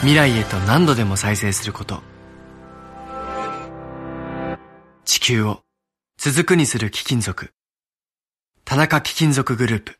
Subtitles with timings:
[0.00, 2.00] 未来へと何度でも再生すること。
[5.04, 5.60] 地球を
[6.16, 7.52] 続くにする貴金属。
[8.64, 9.98] 田中貴金属グループ。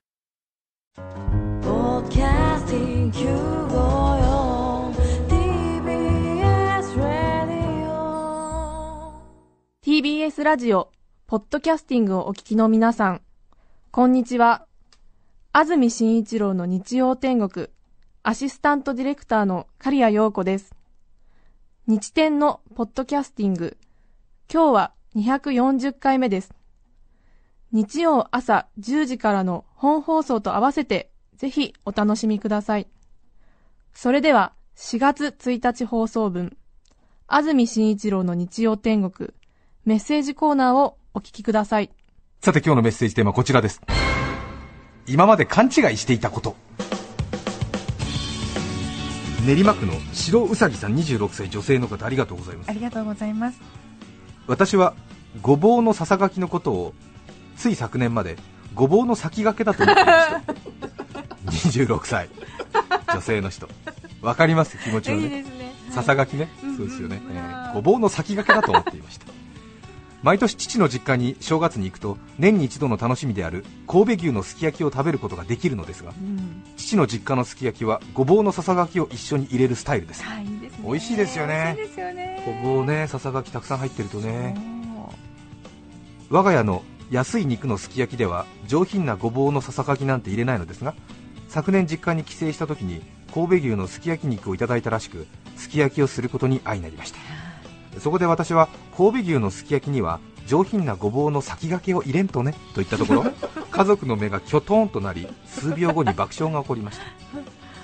[9.82, 10.90] TBS ラジオ、
[11.26, 13.20] ポッドキャスティングをお聞きの皆さん、
[13.90, 14.66] こんにちは。
[15.52, 17.68] 安住紳一郎の日曜天国、
[18.22, 20.74] アシスタントディレクターの刈谷陽子です。
[21.86, 23.78] 日天のポッドキャスティング、
[24.52, 26.52] 今日は240回目です。
[27.72, 32.88] 日曜朝10時からの本放送と合わせて、ぜひお楽しみください。
[33.94, 36.58] それでは、4月1日放送分、
[37.26, 39.30] 安住紳一郎の日曜天国、
[39.86, 41.90] メッセージコーナーをお聞きください。
[42.42, 43.80] さて今日のメッセージテーマはこちらです。
[45.06, 46.54] 今まで勘違いしていたこと。
[49.46, 52.72] 練馬区の白うさぎさん26歳女性の方ありがとうございますあ。
[52.72, 53.60] りがとうございます。
[54.46, 54.94] 私は
[55.42, 56.94] ごぼうのささがきのことを
[57.56, 58.36] つい昨年まで
[58.74, 61.88] ごぼうの先駆けだと思っていました。
[61.88, 62.28] 26歳
[63.12, 63.68] 女性の人。
[64.22, 64.76] わかります？
[64.78, 65.28] 気持ちをね。
[65.42, 65.44] ね。
[65.90, 69.26] ささがきね、うんそうですよね、うんえーごぼうの先駆けだと思っていました
[70.22, 76.62] 毎年父の実家に正月に行くと年に一度の楽しみである神戸牛のすき焼きを食べることができるのですがうん。
[76.76, 80.84] 父の実家のすき焼きはごぼうのささがきを一緒に入れるスタイルですはい、いいですね。
[80.84, 81.76] 美味しいですよね。
[82.44, 84.56] ごぼうねささがきたくさん入ってるとね
[86.30, 90.94] お我が家の安い肉のすき焼きでは上品なごぼうのささがきなんて入れないのですが
[91.48, 93.02] 昨年実家に帰省した時に
[93.34, 95.26] 神戸牛のすき焼き肉をいただいたらしく
[95.56, 97.49] すき焼きをすることに相なりました
[98.00, 103.24] そこで私は神戸牛のすき焼きには上品なごぼうの先駆けを入れんとねと言ったところ
[103.70, 107.04] 家族の目がキョトーンとなり数秒後に爆笑が起こりました。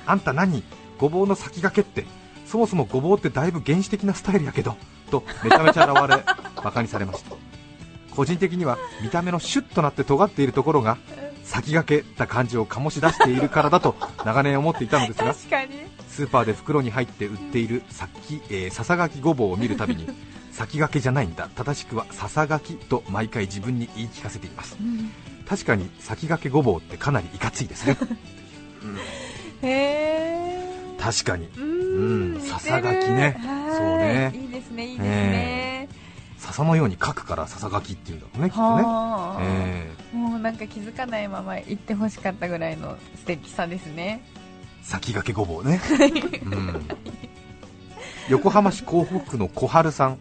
[0.06, 0.65] あんた何？
[0.99, 2.09] ごぼうの先駆けって。
[2.47, 4.77] そもそもごぼうってだいぶ原始的なスタイルやけど。
[5.10, 6.25] とめちゃめちゃ現れ
[6.62, 7.37] バカにされました。
[8.15, 10.97] 個人的には見た目のシュッとなって尖っているところが
[11.44, 13.94] 先駆けた感じを醸し出しているからだと
[14.25, 15.96] 長年思っていたのですが確かに。
[16.16, 20.09] スーパーで袋に入って売っているさっき、えーささがきごぼうを見るたびに
[20.50, 21.50] 先駆けじゃないんだ。
[21.54, 24.78] 正しくはささがきと毎回自分に言い聞かせています。
[24.81, 25.10] うん。
[25.47, 27.99] 確かに先駆けごぼうってかなりいかついですね。
[29.60, 30.97] へえ。
[30.99, 31.50] 確かに。
[31.54, 32.34] うん。
[32.34, 32.41] うん。
[32.41, 33.37] ささがきね。
[33.38, 33.77] はい。
[33.77, 34.33] そうね。
[34.34, 35.88] いいですね、いいですね。
[36.38, 38.83] 笹のように書くからささがきっていうんだろうねきっとね。
[38.83, 44.22] はあ、えーもうなんか気づかないまま行ってほしかったぐらいの素敵さですね。
[44.83, 45.81] 先駆けごぼうね、
[46.45, 46.89] うん、
[48.29, 50.19] 横浜市港北区の小春さん。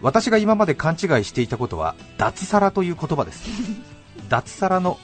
[0.00, 3.48] 私が今まで勘違いしていたことは脱サラという言葉です。
[4.28, 4.98] 脱サラの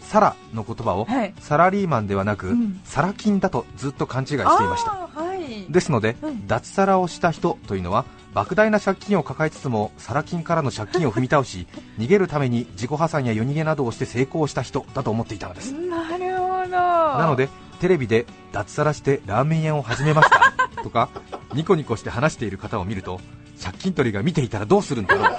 [0.00, 1.34] サラの言葉をはい。
[1.40, 2.80] サラリーマンではなく、うん。
[2.84, 4.90] サラ金だとずっと勘違いしていました。
[4.90, 5.72] はい。
[5.72, 8.04] ですので、うん脱サラをした人というのは
[8.34, 11.66] 莫大な借金を抱えつつもサラ金からの借金を踏み倒し
[11.98, 15.72] 逃げるために自己破産や夜逃げなどをして成功した人だと思っていたのです。
[15.72, 16.70] なるほど。
[16.70, 20.54] なのでテレビで脱サラしてラーメン屋を始めました。
[20.82, 21.08] とか
[21.54, 23.20] ニコニコして話している方を見ると
[23.62, 25.36] 借金取りが見ていたらどうするんだろう。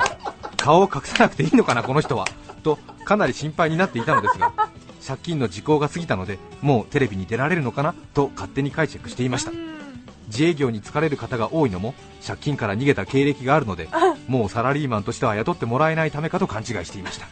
[0.57, 2.25] 顔を隠さなくていいのかなこの人は。
[2.63, 4.51] とかなり心配になっていたのですが
[5.05, 9.51] 借金の時効が過ぎたのでもうテレビに出られるのかなと勝手に解釈していました。
[10.27, 11.93] 自営業に疲れる方が多いのも
[12.25, 13.87] 借金から逃げた経歴があるので
[14.27, 17.27] もうサラリーマンとしては雇ってもらえないためかと勘違いしていました。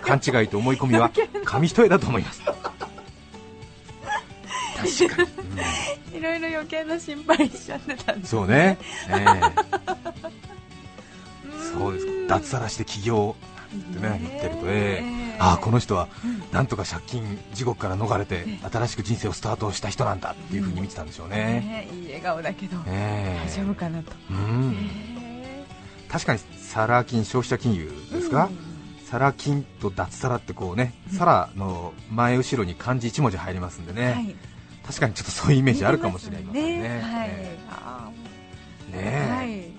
[0.00, 1.10] 勘違いと思い込みは
[1.44, 2.42] 紙一重だと思います。
[4.84, 5.22] 確か
[6.12, 8.78] に、いろいろ余計な心配しちゃってたんですそうね、
[9.10, 9.40] ええ。
[11.76, 13.36] そうです脱サラして起業
[13.74, 15.36] ってね言ってると、ええ。
[15.38, 16.08] ああこの人は
[16.52, 23.48] なんとか借金地獄から逃れて新しく人生をスタートした人なんだっていう風に見てたんでしょうね、ねいい笑顔だけど、ええ。
[23.48, 24.76] 大丈夫かなと、うん。
[26.08, 28.48] 確かにサラ金消費者金融ですか、
[29.10, 34.36] サラ金と脱サラってこうね、サラの前後ろに漢字1文字入りますんでね、はい
[34.86, 36.78] 確かにちょっとそういうイメージあるかもしれませんね。
[36.80, 37.00] ね。
[37.00, 37.24] は
[39.44, 39.48] い。
[39.48, 39.72] ね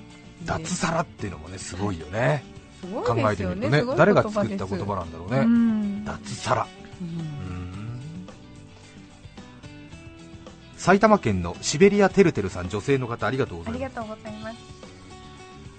[0.44, 2.44] 脱サラっていうのもねすごいよね。
[2.82, 5.40] すご考えてみるとね誰が作った言葉なんだろうね。
[5.40, 6.06] うん。
[6.06, 6.68] 脱サラ。
[7.02, 7.08] うん。
[7.20, 7.46] うん
[10.78, 13.84] 埼玉県のシベリアてるてるさん女性の方ありがとうございます。
[13.84, 14.58] ありがとうございます。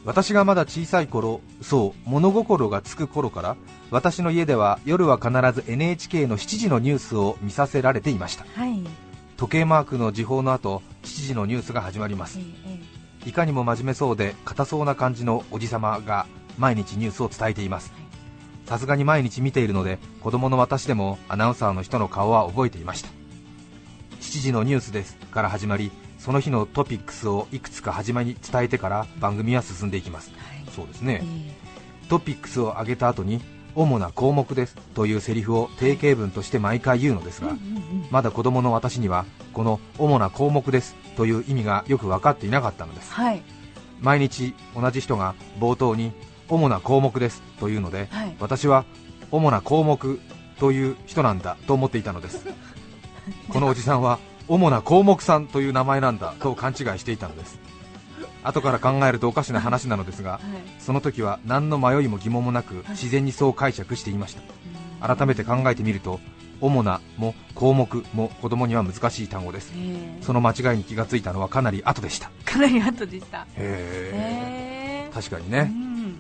[0.05, 3.57] 私がまだ小さい頃そう物心がつく頃から
[3.91, 8.47] 私の家では夜は必ず NHK の7時のニュースを見させられていました。
[8.55, 9.06] はい
[9.37, 12.39] 時計マークの時報の後7時のニュースが始まります。
[12.39, 12.97] ええ
[13.27, 16.27] いかにも真面目そうで硬そうな感じのおじさまが
[16.59, 17.93] 毎日ニュースを伝えています。
[18.67, 23.09] さすがに毎日見ているので子供の私でもアナウンサーの人の顔は覚えていました。
[24.21, 30.31] 7時のニュースですから始まりその日のトピックスをいくつか始まりに伝えてから番組は進んでいきます。
[30.31, 30.73] はい。
[30.75, 31.21] そうですね。
[31.23, 32.09] え。
[32.09, 33.41] トピックスを上げた後に
[33.77, 37.57] 主な項目ですというセリフを定型文として毎回言うのですが、
[38.11, 43.13] まだ子供の私にはこの主な項目ですという意味がよく分かっていなかったのです。
[43.13, 43.43] はい。
[44.01, 46.13] 毎日同じ人が冒頭に
[46.49, 48.37] 主な項目ですというので、はい。
[48.41, 48.85] 私は
[49.31, 50.21] 主な項目
[50.59, 52.47] という人なんだと思っていたのです。
[53.51, 54.19] このおじさんは
[54.49, 57.59] 主な項目さんという名前なんだと勘違いしていたのです
[58.47, 60.41] 後から考えるとおかしな話なのですがはい。
[60.81, 64.35] その時は何の迷いも疑問もなく自然にそう解釈していまし
[65.01, 65.15] た。
[65.15, 66.21] 改めて考えてみると
[66.61, 69.73] 主なも項目も子供には難しい単語です。
[69.77, 70.23] ええ。
[70.23, 72.31] その間違いに気がついたのはかなり後でした。
[72.45, 73.47] かなり後でした。
[73.57, 75.11] へえ。
[75.13, 76.17] 確かにね、ん。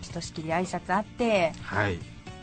[0.00, 1.52] ひとしきり挨拶あって。
[1.62, 1.98] はい。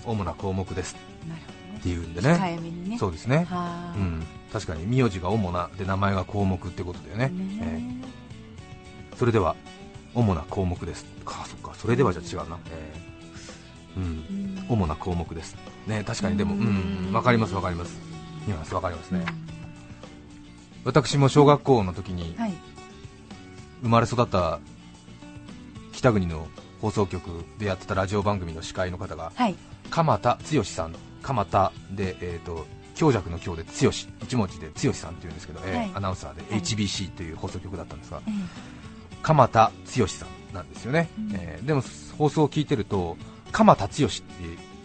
[0.06, 0.96] 主な項目です。
[1.28, 1.40] なる
[1.78, 2.98] っていうんでほどね控ね。
[2.98, 3.38] そうですね。
[3.38, 3.94] はあ。
[3.98, 4.24] うん。
[4.52, 7.32] 確かに名字が主なで名前が項目ってことだよね。
[7.34, 7.38] え。
[7.66, 8.19] ねー
[9.20, 9.58] それでは
[10.16, 11.04] 主な項目です。
[11.26, 11.74] かそっか。
[11.76, 14.00] それではじゃ違うな、えー。
[14.00, 14.04] うん。
[14.04, 14.66] うん。
[14.70, 15.58] 主な項目です。
[15.88, 16.38] ね確かに。
[16.38, 17.08] でもうん。
[17.08, 17.14] うん。
[17.14, 18.00] わかりますわかります。
[18.48, 19.26] ニュアンスわかりますね。
[20.86, 22.54] 私も小学校の時にはい。
[23.82, 24.60] 生まれ育った
[25.92, 26.48] 北国の
[26.82, 27.22] 放送局
[27.58, 29.56] でやってたラジオ番組の司会の方がはい。
[29.90, 30.96] 鎌田剛さん。
[31.22, 35.92] 鎌田で、えー、と強弱の強で剛一文字で剛さんっていうんですけど、えーはい。
[35.96, 36.62] アナウンサーではい。
[36.62, 38.32] HBC という放送局だったんですが、え
[39.22, 41.36] 鎌田剛さんなんですよね、うん。
[41.36, 41.84] えーでも
[42.18, 43.16] 放送を聞いてると
[43.52, 44.24] 鎌田剛って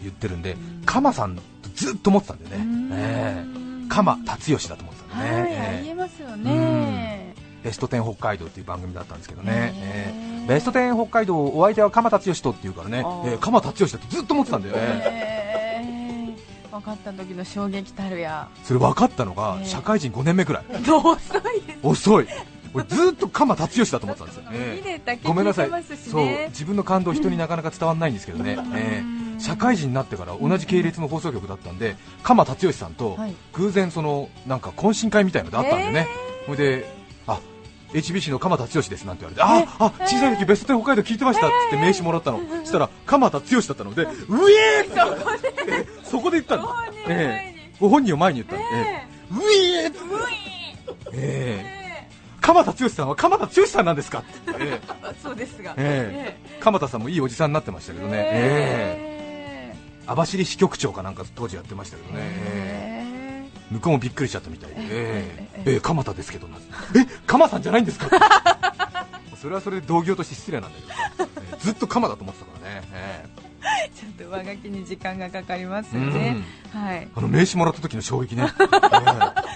[0.01, 0.83] 言ってるんで、うん。
[0.85, 1.41] 鎌さんと
[1.75, 5.77] ずっと思ってたんでえね、えー鎌達義だと思ってたんでね、はい、えー。
[5.79, 7.35] ありえますよね。
[7.63, 9.73] ベスト10北海道っていう番組だったんですけどね、へー。
[9.75, 10.47] えー。
[10.47, 16.71] ベスト10北海道お相手は鎌田剛とって言うからね、えー鎌田剛だってずっと思ってたんだよね、えー。
[16.71, 18.49] 分かった時の衝撃たるや。
[18.63, 19.67] それ分かったのがえー。
[19.67, 21.79] 社会人5年目くらい、 遅いです。
[21.83, 22.27] 遅い
[22.75, 25.69] 俺ずっと鎌達義だと思ってたんですよ、えーごめんなさい。
[25.95, 26.25] そう。
[26.25, 33.35] ね自分の感動人になかなか伝わらないんですけどね、えー社会人になってから同じ系列の放送局だったんで鎌達義さんとはい。
[33.53, 36.07] 偶然そのなんか懇親会みたいのであったんでね、
[36.45, 36.85] それで
[37.27, 37.39] あ
[37.91, 46.73] HBC の鎌田剛ですなんて言われて、ああ小さい時ベスト10北海道聞いてましたっつって名刺もらったの、 そしたら鎌田剛だったので、 うえーそこでそこで言ったの、
[47.07, 47.71] ええ。
[47.79, 48.65] ご本人を前に言ったの、え
[49.01, 49.07] え。
[49.31, 49.99] うえーって。
[51.13, 51.84] ええ
[52.45, 54.19] 鎌田剛さんは鎌田剛さんなんですか？
[54.19, 54.81] って言って、ええ。
[55.03, 55.73] あ そうですが。
[55.77, 56.59] ええ。
[56.59, 59.75] 鎌田さんもいいおじさんになってましたけどね、ええ。
[59.75, 59.75] え
[60.07, 62.19] 網走支局長かなんか当時やってましたけどね。
[62.21, 63.49] ええ。
[63.51, 65.47] え向こうもびっくりしちゃったみたいで、ええ。
[65.65, 65.75] ええ。
[65.77, 66.57] え鎌田ですけどな。
[66.95, 68.09] え鎌さんじゃないんですか？
[69.41, 70.79] それはそれで同業として失礼なんだ
[71.17, 71.57] けど、ええ。
[71.59, 73.25] ずっと鎌だと思ってたからね、え
[73.95, 76.37] ちょっと上書きに時間がかかりますえよね。
[76.73, 76.81] うん。
[76.81, 77.07] はい。
[77.15, 78.47] あの名刺もらった時の衝撃ね、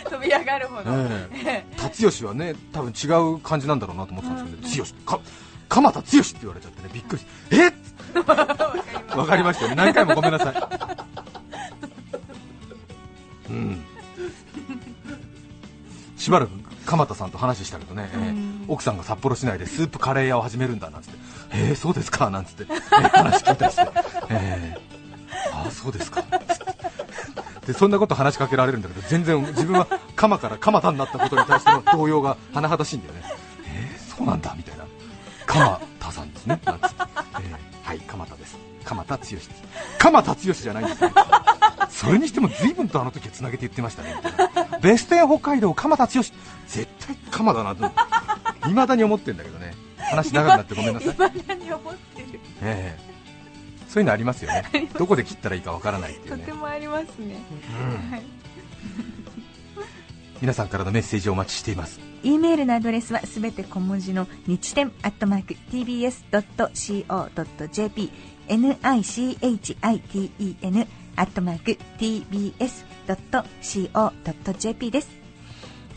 [0.10, 1.66] 飛び上がるほどええ。
[1.72, 5.18] え達義はね多分違う感じなんだろうなと思ってたんですけど、剛。
[5.18, 5.24] か
[5.70, 7.74] 鎌田剛って言われちゃってねびっくりしてえっ？
[9.18, 9.76] わかりましたよね。
[9.76, 10.56] 何回もごめんなさい。
[13.50, 13.84] うん。
[16.18, 16.52] しばらく
[16.86, 21.08] 鎌田さんと話したけどね、えー奥さんが札幌市内でスープカレー屋を始めるんだなんつ
[21.54, 22.30] え、そうですか？
[22.30, 23.88] なんつって、えー話聞いたりして、
[24.30, 24.78] え。
[25.52, 26.24] ー、ああそうですか？
[27.66, 33.24] でそんなこと話しかけられるんだけど全然自分は鎌から鎌田になったことに対しての動揺が甚だしいんだよね。
[33.68, 34.86] えー、そうなんだみたいな。
[35.46, 36.60] 鎌田さんですね。
[36.66, 38.58] なんつって、えー、はい鎌田です。
[38.84, 39.50] 鎌田剛です。
[40.00, 41.14] 鎌田剛じゃないんですね
[41.90, 44.16] それにしても随分とあの時はつなげて言ってましたね。
[44.24, 44.78] みたいな。
[44.80, 46.12] ベスト10北海道鎌田剛。
[46.14, 46.34] 絶
[47.06, 47.92] 対鎌だなと。
[48.70, 49.59] いまだに思ってるんだけど
[50.10, 52.28] 話長くなってごめんなさい、いまだに思ってる？
[52.62, 53.00] ええ。
[53.88, 54.90] そういうのありますよね。
[54.98, 56.44] どこで切ったらいいかわからないっていうね。
[56.44, 57.38] とてもありますね。
[57.82, 58.12] うん。
[58.12, 58.22] はい。
[60.42, 62.00] 皆さんからのメッセージをお待ちしています。
[62.24, 68.12] E メールのアドレスはすべて小文字の日天アットマーク tbs.co.jp
[68.48, 71.78] nichiten アットマーク
[73.58, 75.19] tbs.co.jp です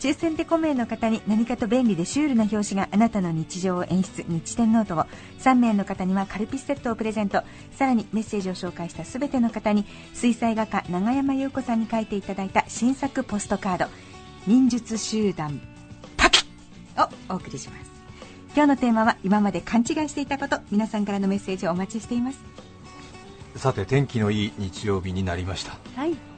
[0.03, 5.05] 抽選で5名の方に何かと便利でシュールな表紙があなたの日常を演出日天ノートを。
[5.39, 7.41] 3名の方にはカルピスセットをプレゼント。
[7.71, 13.85] さらにメッセージを紹介したすべての方に水彩画家永山優子さんに書いていただいた新作ポストカード。
[14.45, 15.61] 忍術集団。
[16.17, 16.45] パキ
[16.97, 17.89] をお送りします。
[18.53, 20.59] 今日のテーマは今まで勘違いしていたこと。
[20.69, 22.39] 皆さんからのメッセージをお待ちしています。
[23.55, 25.77] さて天気のいい日曜日になりました。
[25.95, 26.32] はい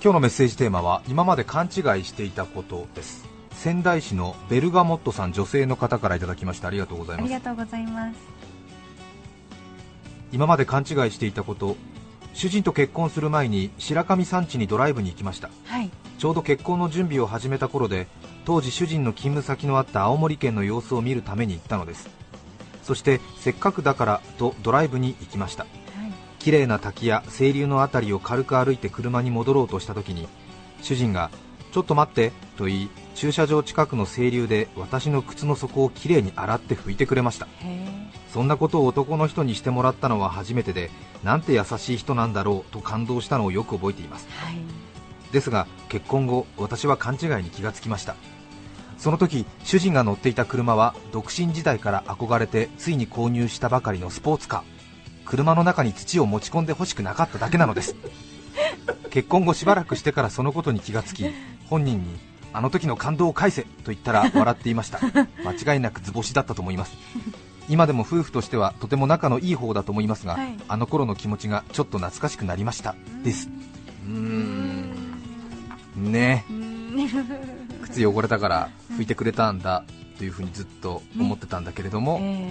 [0.00, 3.26] 今日のメッセージテーマは今まで勘違いしていたことです。
[3.50, 6.68] 仙台市のベルガモットさん女性の方からいただきました。
[6.68, 7.24] ありがとうございます。
[7.24, 8.16] ありがとうございます。
[10.30, 11.76] 今まで勘違いしていたこと
[12.32, 15.50] 主人と結婚する前に白神山地にドライブに行きました。
[15.64, 15.90] はい。
[16.16, 18.06] ちょうど結婚の準備を始めた頃で
[18.44, 22.08] 当時主人の勤務先のあった青森県の様子を見るために行ったのです。
[22.84, 25.64] そしてせっかくだからとドライブに行きました。
[25.64, 25.77] はい
[26.38, 30.28] 綺麗な滝や清流の辺りを軽く歩いて車に戻ろうとした時に
[30.82, 31.30] 主人が
[31.72, 37.48] 「ちょっと待って」と言い駐車場近くの清流で私の靴の底をきれいに洗って拭いてくれました。
[38.32, 40.90] そんなことを男の人にしてもらったのは初めてで
[41.24, 44.28] なんて優しい人なんだろうと感動したのをよく覚えています。
[44.30, 44.58] はい。
[45.32, 48.14] ですが結婚後私は勘違いに気がつきました。
[48.96, 54.77] その時主人が乗っていた車は独身時代から憧れてついに購入したばかりのスポーツカー
[55.28, 57.94] 車の中に土を持ち込んでほしくなかっただけなのです。
[59.10, 61.26] 結婚後しばらくしてからそのことに気がつき
[61.66, 62.18] 本人に
[62.54, 65.00] あの時の感動を返せと言ったら笑っていました。
[65.44, 66.96] 間違いなく図星だったと思います。
[67.68, 70.56] 今でも夫婦としてはとても仲のいい方だと思いますが、はい。
[70.66, 72.94] あの頃の気持ちがちょっと懐かしくなりました。
[73.22, 73.50] です。
[74.06, 74.92] うーん。
[75.94, 76.46] ね。
[77.82, 79.84] 靴汚れたから拭いてくれたんだ
[80.16, 82.48] というふうにずっと思ってたんだけれども、え。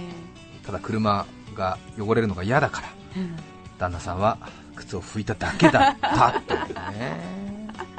[0.64, 1.26] ただ車
[1.58, 3.36] が汚れるのが嫌だからえうん。
[3.78, 4.38] 旦那さんは
[4.74, 7.38] 靴を拭いただけだったというね。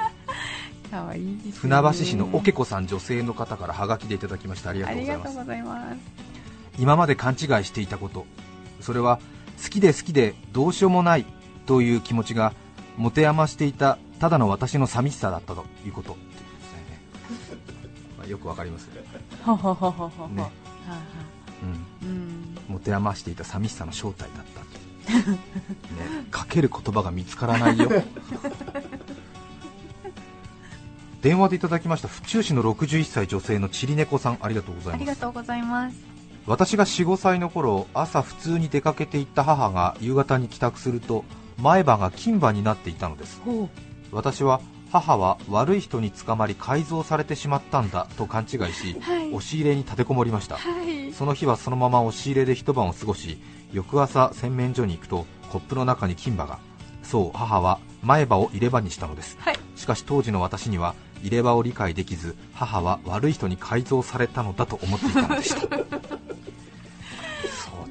[0.89, 1.37] かわいいね。
[1.55, 4.71] 船橋市のおけこさん女性の方からハガキでいただきました。
[4.71, 6.29] ありがあとうございます。
[6.79, 8.25] 今まで勘違いしていたこと
[8.79, 9.19] それは
[9.61, 11.25] 好きで好きでどうしようもない
[11.65, 12.53] という気持ちが
[12.97, 16.13] 持て余していたただの私の寂しさだったということ。
[16.13, 16.17] ね、
[18.17, 19.01] まあ、よくわかりますね、
[20.35, 20.51] ね。
[22.03, 22.28] うん、うん
[22.79, 24.61] 持て余していた寂しさの正体だった。
[24.61, 25.45] と、ね、
[26.31, 27.89] かける言葉が見つからないよ。
[31.21, 34.37] 電話でいただきました府中市の61歳女性のちり猫さん。
[34.41, 34.95] ありがとうございます。
[34.95, 35.97] ありがとうございます。
[36.47, 41.25] 私が45歳の頃朝普通に出かけていった母が夕方に帰宅すると
[41.57, 43.41] 前歯が金歯になっていたのです。
[43.43, 43.69] ほ
[44.11, 49.27] 私は母は悪い人に捕まり改造されてしまったんだと勘違いし、はい。
[49.29, 50.57] 押し入れに立てこもりました。
[50.57, 51.13] はい。
[51.13, 53.37] その日はそのまま押し入れで一晩を過ごし
[53.71, 56.59] 翌朝洗面所に行くとコップの中に金歯が。
[57.03, 59.37] そう母は前歯を入れ歯にしたのです。
[59.39, 59.59] はい。
[59.75, 65.61] しかし当時の私には入れ歯を理解できず母は悪い人に改造されたのだと思っていたのでした。
[65.69, 65.79] そう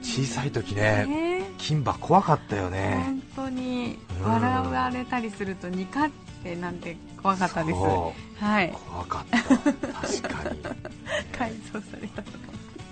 [0.02, 1.50] 小さい時ねね。
[1.59, 3.02] 金歯怖かったよね。
[3.05, 6.11] 本当にうん笑われたりするとニカっ
[6.42, 7.78] てなんて怖かったです。
[7.78, 8.75] はい。
[8.90, 9.38] 怖かった。
[9.42, 10.59] 確かに。
[11.37, 12.38] 改造されたとか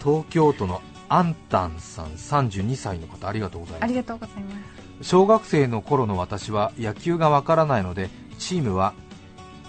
[0.03, 3.85] 東京都のアンタンさん32歳の方ありがとうございます。
[3.85, 4.55] ありがとうございま
[5.03, 5.09] す。
[5.09, 8.95] 小学生の頃の私は野球がわからないのでチームは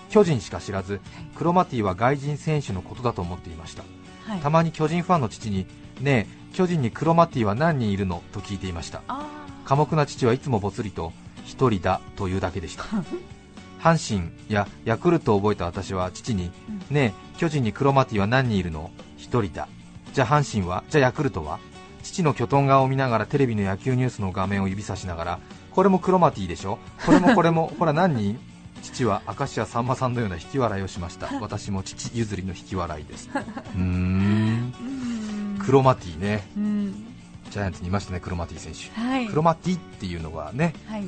[0.09, 1.01] 巨人しか知らず
[1.35, 3.83] クロマティは外人選手のことだと思っていました。
[4.25, 4.39] はい。
[4.39, 5.67] たまに巨人ファンの父に
[6.01, 8.23] ねえ巨人にクロマティは何人いるの？
[8.31, 9.01] と聞いていました。
[9.07, 9.25] あ
[9.65, 11.11] 寡黙な父はいつもぼつりと
[11.43, 12.85] 一人だというだけでした
[13.95, 16.51] 阪神やヤクルトを覚えた私は父に、
[16.89, 18.91] ねえ巨人にクロマティは何人いるの？
[19.17, 19.67] 一人だ。
[20.13, 20.83] じゃあ阪神は？
[20.89, 21.59] じゃあヤクルトは？
[22.03, 25.39] 父の巨トン顔を見ながらテレビの野球ニュースの画面を指さしながら
[25.71, 26.79] これもクロマティでしょ？
[27.05, 28.39] これもこれも ほら何人？
[28.83, 31.29] 父は明石家さんまさんのような引き笑いをしました。
[31.41, 33.29] 私も父譲りの引き笑いです。
[33.35, 34.73] うーん。
[34.79, 35.59] うん。
[35.59, 36.47] クロマティね。
[36.55, 37.05] うん。
[37.49, 38.99] ジャイアンツにいましたねクロマティ選手。
[38.99, 39.27] はい。
[39.27, 41.05] クロマティっていうのがねはい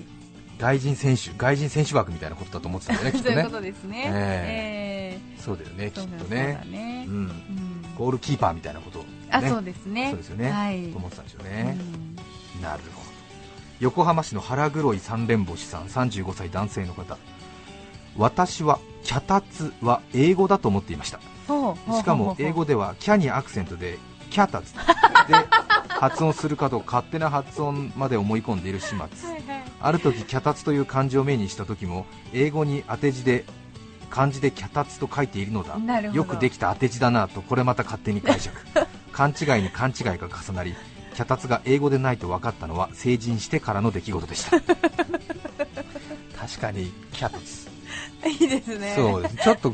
[0.59, 3.35] 外人選手外人選手枠みたいなことだと思ってたんだよね きっとね。
[3.35, 4.03] そういうことですね。
[4.13, 5.41] ええ。
[5.41, 6.61] そうだよねきっとね。
[7.07, 7.31] うんうん。
[7.97, 10.09] ゴールキーパーみたいなこと、ね、あそうですね。
[10.09, 10.87] そうですよね、はい。
[10.89, 11.77] と思ってたんでしょううね、
[12.59, 12.61] ん。
[12.61, 13.09] なるほど。
[13.79, 17.17] 横浜市の腹黒い三連星さん35歳男性の方。
[18.17, 21.19] 私は脚立は英語だと思っていました。
[21.97, 23.97] しかも英語ではキャにアクセントで
[24.29, 24.81] キャタツで
[25.87, 28.97] 発音するかと勝手な発音まで思い込んでいる始末。
[28.97, 33.45] はいはいある時脚立という漢字を目にした時も英語に当て字で
[34.09, 35.77] 漢字で脚立と書いているのだ。
[36.11, 38.55] よくできた当て字だなとこれまた勝手に解釈。
[39.11, 40.73] 勘違いに勘違いが重なり
[41.13, 44.61] 脚立が英語でないと分かったのは成人してからの出来事でした。
[46.39, 47.69] 確かにキャタツ
[48.25, 48.93] いいですね。
[48.95, 49.37] そうです。
[49.37, 49.73] ちょっと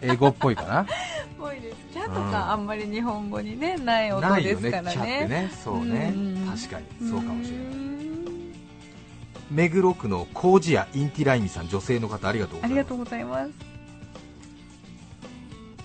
[0.00, 0.86] 英語っぽいかな。
[1.38, 1.76] ぽいです。
[1.92, 5.28] キャとうんかあんまり日本語にねない音ないよですねキャってからね。
[5.28, 6.12] ねそうね。
[6.14, 6.46] うん。
[6.46, 7.10] 確かに。
[7.10, 7.66] そうかもしれない。
[7.66, 8.17] うん
[9.50, 12.72] 目黒区の麹屋インティライミさん女性の方ありがとうございます。
[12.72, 13.50] ありがとうございます。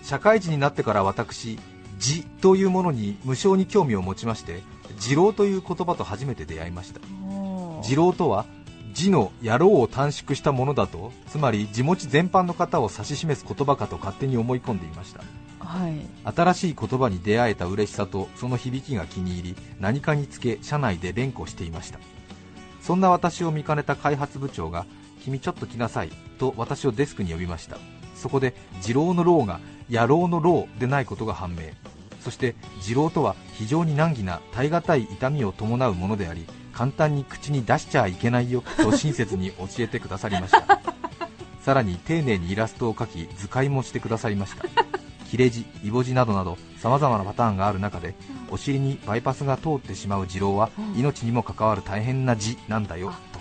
[0.03, 1.57] 社会人になってから私
[1.97, 4.61] 字というものに無性に興味を持ちまして
[4.99, 6.99] 二郎という言葉と初めて出会いました。
[7.87, 8.45] 二郎とは
[8.93, 15.23] 字の野郎を短縮したものだとつまり字持ち全般の方を指し示す言葉かと勝手に思い込んでいました。
[15.59, 16.05] はい。
[16.35, 21.99] 新しい言葉に出会えた嬉しさとその響きが気に入り何かにつけ社内で連呼していました
[22.83, 24.85] そんな私を見かねた開発部長が
[25.23, 27.77] 君ちょっと来なさいと私をデスクに呼びました。
[28.13, 28.53] そこで
[28.85, 31.61] 二郎の郎が野郎の郎でないことが判明。
[32.19, 40.81] そして二郎とは非常に難儀な耐え難い痛みを伴うものであり簡単に口に出しちゃいけないよと親切に教えてくださりました。
[41.61, 44.65] さらに丁寧にイラストを描き図解もしてくださりました。
[45.33, 48.13] 切れ字、イボ字などなど様々なパターンがある中で
[48.51, 53.39] お尻にバイパスが通ってしまう二郎は命にも関わる大変な字なんだよと。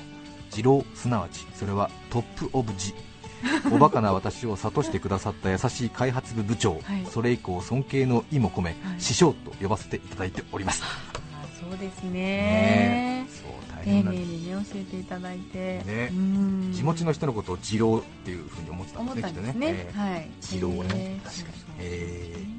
[0.56, 2.94] 二郎すなわちそれはトップオブ字。
[3.70, 7.06] おバカな私を諭してくださった優しい開発部部長、はい。
[7.10, 8.98] それ以降尊敬の意も込め、はい。
[8.98, 11.12] 師匠と呼ばせていただいております、あ
[11.60, 12.10] そうですね。
[12.12, 15.82] ねそう大丁寧にね教えていただいて。
[15.84, 16.10] ね。
[16.12, 16.72] うん。
[16.74, 19.66] 気持ちの人のことを二郎っていうふうに思ってたんですねきっとですね。
[19.68, 20.30] ええはい。
[20.52, 21.20] 二郎ね。
[21.24, 21.54] 確かに。
[21.80, 22.52] えー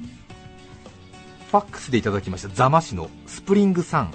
[1.54, 4.14] ファックスでいただきました座間市のスプリングさん。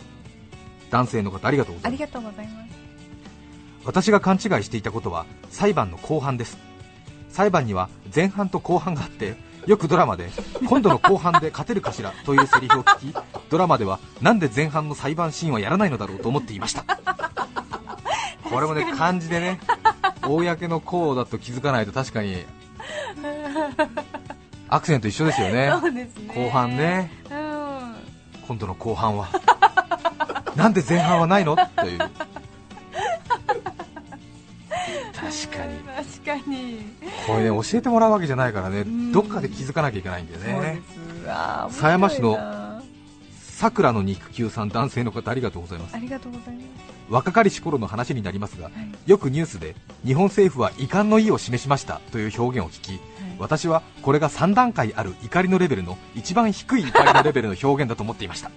[0.89, 2.01] 男性の方ありがとうございます。
[2.01, 2.69] ありがとうございます。
[3.85, 6.57] 私が勘違いしていたことは裁判の後半です。
[7.29, 9.37] 裁判には前半と後半があって
[9.69, 10.31] よくドラマで
[10.67, 13.15] 今度の後半で勝てるかしらというセリフを聞き
[13.51, 16.83] ドラマではなんで前半の裁判シーンはやらないのだろうと思っていました。
[18.49, 19.59] これもね漢字でね
[20.23, 22.45] 公のこうだと気づかないと確かに
[24.69, 25.69] アクセント一緒ですよね。
[25.91, 26.09] ね。
[26.33, 27.11] 後半ね。
[27.29, 27.95] うん。
[28.47, 29.29] 今度の後半は。
[30.55, 31.55] なんで前半はないの？
[31.55, 31.99] という。
[31.99, 32.11] 確
[35.55, 35.79] かに。
[35.83, 36.85] 確かに
[37.29, 38.83] これね教えてもらうわけじゃないからね。
[38.83, 39.11] ん。
[39.11, 40.81] どっかで気づかなきゃいけないんだよね。
[41.69, 42.37] 狭山市の
[43.59, 45.95] さくらの肉球さん男性の方ありがとうございます。
[45.95, 46.65] ありがとうございます。
[47.09, 49.09] 若かりし頃の話になりますがはい。
[49.09, 52.99] よくニュースで日本政府は遺憾の意を示しましたという表現を聞き
[53.39, 58.51] 私はこれが3段階ある怒りのレベルの一番低い怒りのレベルの表現だと思っていました。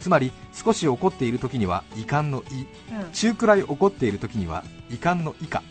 [0.00, 3.12] つまり少し怒っている時には遺憾の意うん。
[3.12, 5.62] 中くらい怒っている時には遺憾の以下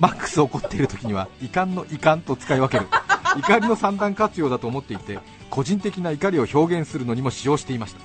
[0.00, 2.88] マックス怒っている時には遺憾の遺憾と使い分ける。
[3.36, 5.18] 怒りの三段活用だと思っていて
[5.50, 8.00] 個人的な怒りを表現するのにも使用していました。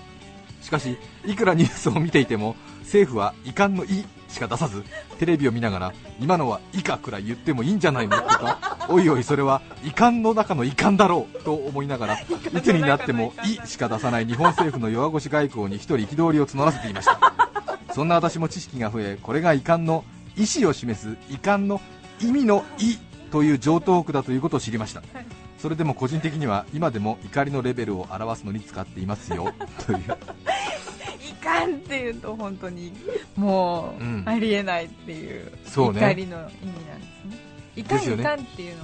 [0.62, 4.84] しかしいくらニュースを見ていても政府は遺憾の「い」しか出さず
[5.18, 17.20] テレビを見ながら今のは「以下」くらい言ってもいいんじゃないのとかおいおいそれは遺憾の中の遺憾だろうと思いながら いつになっても「い」しか出さない日本政府の弱腰外交に一人憤りを募らせていました。
[17.94, 20.06] そんな私も知識が増えこれが遺憾の
[20.40, 21.82] 意思を示す遺憾の
[22.22, 22.98] 意味の「い」
[23.32, 25.04] という上等句だということを知りました。
[25.60, 29.54] それでも個人的には今でも怒りのレベルを表すのに使っていますよ。
[29.86, 30.00] という。
[30.00, 32.94] いかんっていうと本当に
[33.36, 35.52] もう、うんありえないっていう。
[35.66, 36.00] そうね。
[36.00, 37.38] 怒りの意味なんですね。
[37.76, 38.24] いかんですよね。
[38.24, 38.84] いかんっていうの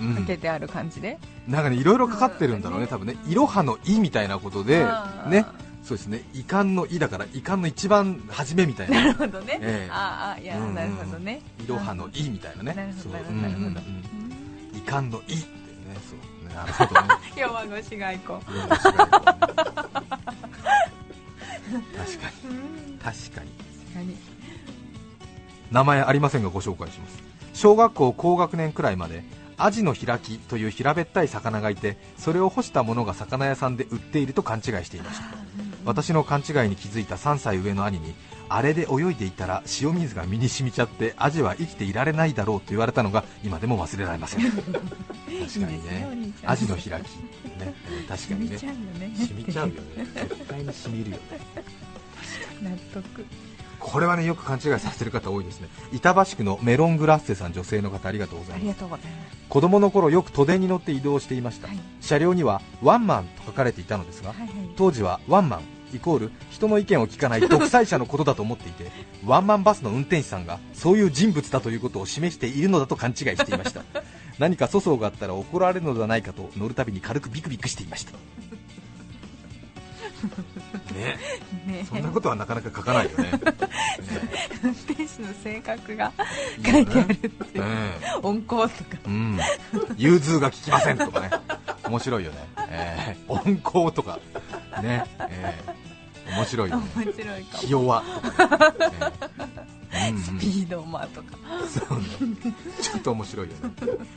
[0.00, 4.84] うんがかけてある感じで、なんかねいろいろかかってるんだろうね、多分ね、いろはの「い」みたいなことで
[5.28, 5.44] ね、
[5.84, 9.90] そうですね、遺憾の「い」だから、遺憾の一番初めみたいな、なるほどね、ええ。
[9.92, 11.42] ああいや、うんうんなるほどね。
[11.62, 13.66] いろはの「い」みたいなね、なるほどなるほど。
[13.66, 13.74] うん
[14.72, 15.44] 遺憾の「い」ってね、
[16.08, 16.48] そう。
[16.48, 18.82] ねなるほどね、 弱腰外交確
[22.12, 22.98] かに。
[22.98, 24.16] 確かに。
[25.70, 27.18] 名前ありませんがご紹介します。
[27.52, 29.22] 小学校高学年くらいまで
[29.56, 35.26] アジの開きという平べったい魚がいてそれを干したものが魚屋さんで売っていると勘違いしていました
[35.84, 38.14] 私の勘違いに気づいた3歳上の兄に
[38.48, 44.50] あれで泳いでいたら塩水が身に染みちゃってアジは生きていられないだろうと言われたのが今でも忘れられません。
[44.52, 46.32] 確かにね。
[46.44, 47.02] アジの開き、ね、
[48.00, 48.58] うん確かにね。
[48.58, 48.74] 染
[49.34, 50.06] みちゃうよね。
[50.14, 51.22] 絶対に染みるよね。
[52.62, 53.26] 納得。
[53.80, 55.68] これはねよく勘違いさせてる方多いですね。
[55.92, 58.60] 板橋区のメロングラッセさん女性の方ありがとうございます。
[58.60, 59.36] ありがとうございます。
[59.48, 61.78] 子供の頃よく都電に乗って移動していました、はい。
[62.00, 64.48] 車両にはワンマンと書かれていたのですが、はいはい。
[64.76, 68.90] 当時はワンマンイコール人の意見を聞かない独裁者のことだと思っていて
[69.24, 73.84] ワンマンバスの運転手さんがそういう人物だということを示しているのだと勘違いしていました。
[74.38, 78.12] 何か粗相があったら怒られるのではないかと乗るたびに軽くビクビクしていました
[80.94, 81.18] ね。
[81.66, 81.86] ね。
[81.88, 83.24] そんなことはなかなか書かないよね。
[83.24, 83.40] ね。
[84.62, 86.12] 運転手の性格が
[86.64, 87.64] 書いてあるっていう。
[87.64, 87.92] ね。
[88.22, 88.98] 温厚とか。
[89.06, 89.38] うん、
[89.96, 91.30] 融通が効きませんとかね、
[91.86, 94.18] 面白いよね、えー、温厚とか、
[94.82, 97.58] ね、えー、面白いよね、面白いかも。
[97.60, 98.02] 気弱。
[98.02, 98.74] とか、ね
[99.92, 100.10] えー。
[100.10, 100.16] うん。
[100.16, 101.38] うんスピードマーとか。
[101.68, 101.98] そう。
[101.98, 102.04] ね
[102.80, 103.70] ちょっと面白いよね、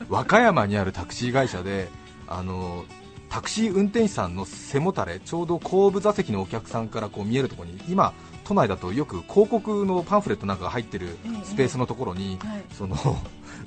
[0.08, 1.88] 和歌山にあるタクシー会社で、
[2.26, 2.84] あの
[3.28, 8.12] タクシー運転手さんの背もたれちょうど後部座席のお客さんからこう見えるところに今
[8.44, 12.62] 都内だとよく広告のパンフレットなんかが入ってるええスペースのところに、はい。
[12.72, 12.96] その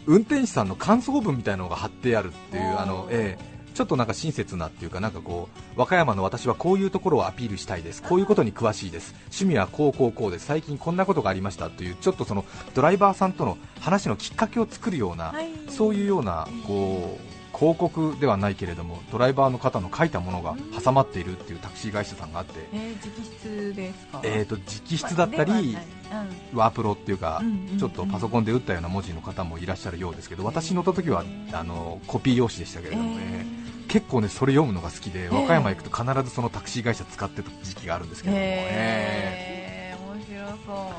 [0.08, 3.62] 運転手さんの感想文みたいなのが貼ってあるっていうあの、ええ。
[3.74, 8.02] ちょっとなんか親切なっていうかなんかこう和歌山の私はこういうところをアピールしたいです。
[8.02, 9.14] こういうことに詳しいです。
[9.26, 10.46] 趣味はこうこうこうです。
[10.46, 12.44] 最近こんなことがありましたというちょっとその
[12.74, 15.48] ドライバーさんとの話のきっかけを作るような、はい。
[15.70, 17.31] そういうようなこう
[17.62, 23.12] 広告ではないけれどもドライバーの方の書いたものが挟まっているっていうタクシー会社さんがあって、えー、直
[23.44, 24.22] 筆ですか？
[24.24, 25.76] えー、と直筆だったり、まあで
[26.16, 26.36] はない。
[26.56, 33.46] ワープロっていうか、うんうんうんちょっとパソコンで打ったような文字の方もいらっしゃるようですけど、私乗った時はあのコピー用紙でしたけれどもね、
[33.88, 38.46] 結構ねそれ読むのが好きで、和歌山行くと必ずそのタクシー会社使ってた時期があるんですけども、ね。
[38.48, 40.16] へー。
[40.16, 40.94] 面白そう。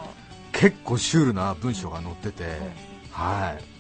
[0.53, 2.45] 結構シュールな文章が載ってて、
[3.11, 3.72] はい。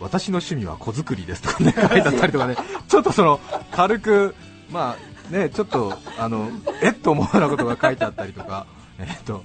[0.00, 2.56] 私の趣味は子作りですとかね書いてあったりとかね、
[2.88, 3.38] ちょっとその
[3.70, 4.34] 軽く、
[4.70, 4.96] ま
[5.30, 6.48] あね、ちょっとあの
[6.82, 8.66] えっと思うようなことが書いてあったりとか、
[8.98, 9.44] えっと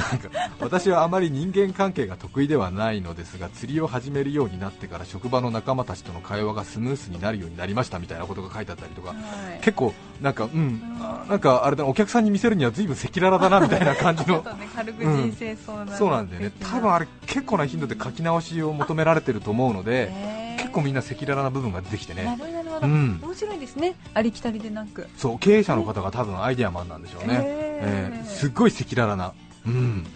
[0.00, 0.28] なんか
[0.60, 9.16] 私はあまり人間関係が得意ではないのですが釣りを始めるようになってから職場の仲間たちとの会話がスムースになるようになりましたみたいなことが書いてあったりとか、はい。
[9.60, 23.20] 結構なんかうん、あなんかあれだお客さんに見せるには随分赤裸々だなみたいな感じの軽く人生そうなんだよね、多分あれ結構な頻度で書き直しを求められてると思うので、結構みんな赤裸々な部分が出てきてなね、るほどなるほど、うん。
[23.22, 23.94] 面白いですね。
[24.14, 25.08] ありきたりでなく。
[25.16, 27.42] そう経営者の方が多分アイデアマンなんでしょうね、へー。
[27.42, 28.26] えー。
[28.26, 29.32] すっごい赤裸々な、
[29.66, 30.06] うん、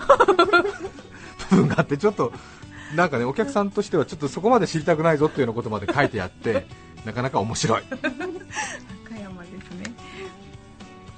[1.50, 2.32] 部分があって、ちょっと
[2.94, 6.66] なんかねお客さんとしてはちょっとそこまで知りたくないぞっていうようなことまで書いてあって、
[7.04, 7.82] なかなか面白い。
[7.90, 9.92] 和歌山ですね。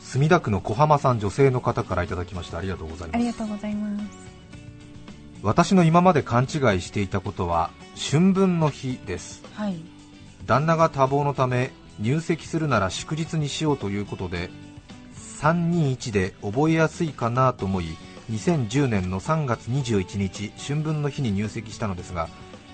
[0.01, 3.17] 墨田区の小浜さん女性の方からいただきましたありがとうございます。
[3.17, 4.05] ありがとうございます。
[5.43, 6.49] 私の今まで勘違い
[6.81, 7.71] していたことは
[8.11, 9.43] 春分の日です。
[9.55, 9.77] はい。
[10.47, 14.51] 旦那が多忙のため入籍するなら祝日にしようということで
[15.41, 17.97] 321で覚えやすいかなと思い
[18.31, 22.29] 2010年の3月21日春分の日に入籍したのですが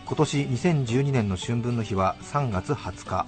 [0.07, 3.27] 今年2012年の春分の日は3月20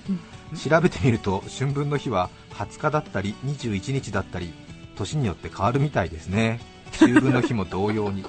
[0.54, 4.52] 日、調べてみると春分の日は20日だったり21日だったり
[4.96, 6.60] 年によって変わるみたいですね。
[6.92, 8.24] 秋分の日も同様に。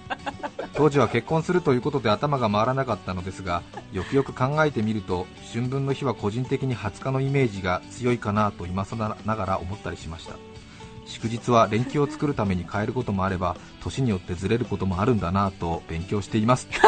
[0.74, 10.36] 当時は結婚するということで頭が回らなかったのですがよくよく考えてみると春分の日は個人的に20日のイメージが強いかなと今更ながら思ったりしました
[11.22, 16.66] 祝日は連休を作るために変えることもあれば年によってずれることもあるんだなと勉強しています。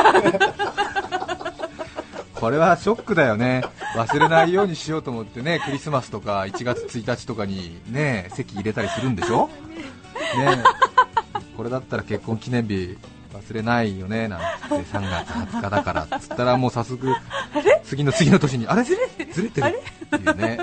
[2.34, 3.62] これはショックだよね。
[3.94, 9.48] 忘れないようにしようと思ってねクリスマスとか1月1日とかにね席入れたりするんでしょ？
[10.38, 10.62] ね。
[11.56, 12.96] これだったら結婚記念日
[13.34, 14.44] 忘れないよねなんて
[14.76, 17.14] 3月20日だからっつったらもう早速
[17.84, 18.82] 次の次の年にあれ？
[18.82, 19.80] ずれてるずれてる。
[20.06, 20.58] っていうね。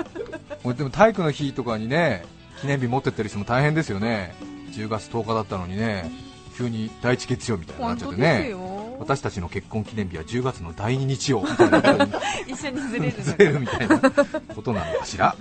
[0.76, 2.24] でも体育の日とかにね
[2.60, 4.34] 記念日持ってってる人も大変ですよね。
[4.72, 6.10] 10月10日だったのにね
[6.56, 8.54] 急に第一月曜みたいになっちゃってね。
[8.98, 11.40] 私たちの結婚記念日は10月の第2日曜。
[11.42, 12.08] みたいな
[12.46, 15.34] 一緒にずれるずれるみたいなことなのかしら。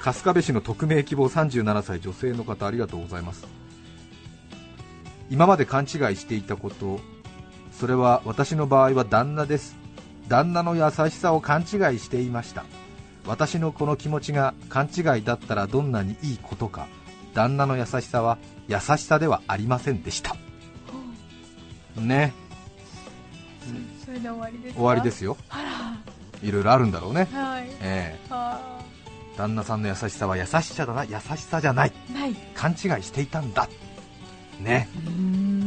[0.00, 3.46] 春日部市の匿名希望37歳女性の方ありがとうございます。
[5.30, 7.00] 今まで勘違いしていたこと
[7.72, 9.84] それは私の場合は旦那です。
[10.28, 12.64] 旦那の優しさを勘違いしていました
[13.26, 16.86] 私のこの気持ちが勘違いだったらどんなにいいことか
[17.32, 20.36] 旦那の優しさは優しさではありませんでした。
[21.96, 22.32] ね。
[24.04, 24.80] それで終わりですか？
[24.80, 25.36] 終わりですよ。
[26.42, 27.26] いろいろあるんだろうね。
[27.32, 27.66] はい。
[27.80, 28.32] ええ。
[28.32, 28.60] は
[29.36, 31.92] 旦那さんの優しさは優しさだな優しさじゃない。
[32.10, 32.34] あない。
[32.54, 33.68] 勘違いしていたんだ。
[34.60, 34.88] ね。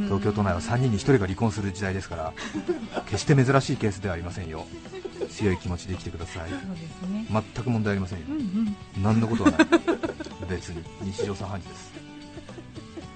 [0.05, 2.33] 東京都内は3人に1人が離婚する時代ですから
[3.07, 4.65] 決して珍しいケースではありませんよ
[5.37, 6.51] 強い気持ちで生きてください。
[6.51, 6.57] ね。
[7.29, 8.25] 全く問題ありませんよ。
[8.29, 9.03] うんうん。
[9.03, 9.59] 何のことはない。
[10.49, 10.83] 別に。
[11.03, 11.91] 日常茶飯事です。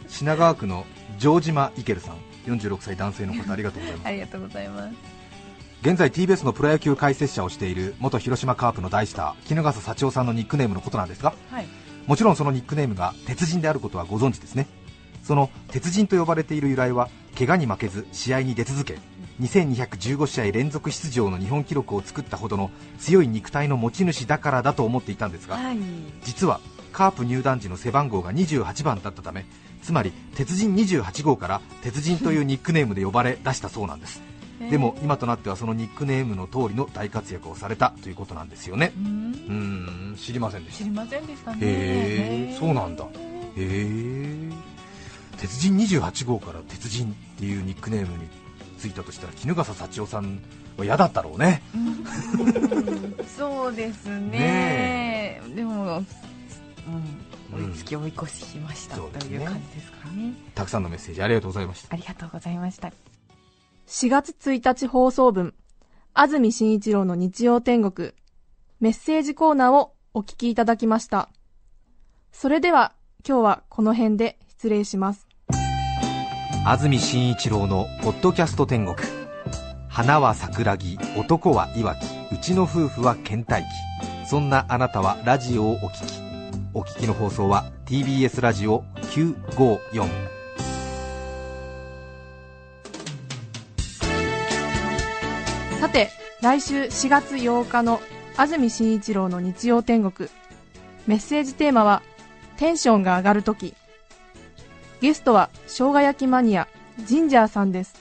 [0.07, 0.85] 品川区の
[1.17, 2.17] 城島イケルさん。
[2.45, 4.07] 46歳男性の方ありがとうございます。
[4.07, 4.95] ありがとうございます。
[5.81, 11.67] 現在 TBS のプロ野球解説者をしている元広島カープの大スター衣笠幸男さんのニックネームのことなんですがはい。
[12.05, 14.67] もちろんそのニックネームが鉄人であることはご存知ですね。
[15.23, 18.99] その鉄人と呼ばれている由来は怪我に負けず試合に出続け
[19.41, 25.77] 2215試合連続出場の日本記録を作ったほどの強い肉体の持ち主だからだと思っていたんですがはい。
[26.23, 26.59] 実は
[26.93, 29.45] カープ入団時の背番号が28番だったため
[29.81, 34.21] つまり鉄人28号から鉄人というニックネームで呼ばれ出したそうなんです。
[34.69, 38.93] でも今となってはそのニックネームの通りの大活躍をされたということなんですよね。
[38.95, 40.15] うん。
[40.19, 40.83] 知りませんでした。
[40.83, 41.57] 知りませんでしたね。
[41.61, 43.03] へえそうなんだ。
[43.05, 43.09] へ
[43.57, 44.51] え
[45.37, 48.29] 鉄人28号から鉄人っていうニックネームに
[48.81, 50.39] ついたとしたら衣笠幸男さん
[50.81, 51.61] 嫌だったろうね。
[53.37, 55.39] そうですね。
[55.39, 56.05] ねでも、うん、
[57.53, 57.67] うん。
[57.67, 60.33] 追いつき追い越しました、という感じですかね。
[60.55, 61.93] たくさんのメッセージありがとうございました。
[61.93, 62.91] ありがとうございました。
[63.87, 65.53] 4月1日放送分、
[66.15, 68.13] 安住紳一郎の日曜天国、
[68.79, 71.29] メッセージコーナーをお聞きいただきました。
[72.31, 72.93] それでは、
[73.27, 75.30] 今日はこの辺で失礼します。
[76.63, 78.95] 安住紳一郎の「ポッドキャスト天国」
[79.89, 83.67] 花は桜木男はいわきうちの夫婦は倦怠期。
[84.29, 86.13] そんなあなたはラジオをお聞き。
[86.75, 90.07] お聞きの放送は TBS ラジオ954
[95.79, 97.99] さて、来週4月8日の
[98.37, 100.29] 安住紳一郎の日曜天国、
[101.07, 102.03] メッセージテーマは、
[102.57, 103.73] テンションが上がるとき。
[105.01, 106.67] ゲストは、生姜焼きマニア、
[107.05, 107.95] ジンジャーさんです。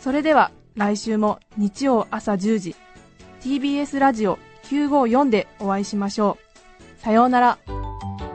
[0.00, 2.76] それでは、来週も日曜朝10時、
[3.40, 6.36] TBS ラジオ954でお会いしましょ
[6.98, 7.00] う。
[7.00, 7.58] さようなら。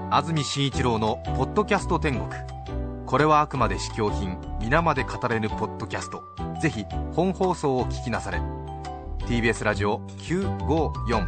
[0.09, 2.29] 安住紳一郎の「ポッドキャスト天国」
[3.05, 6.23] これはあくまで試供品皆まで語れぬポッドキャスト
[6.61, 8.39] ぜひ本放送を聞きなされ
[9.27, 11.27] TBS ラジオ954